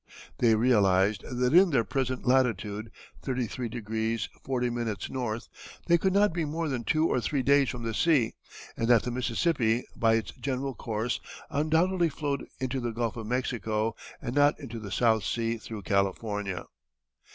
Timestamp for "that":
1.29-1.53, 8.87-9.03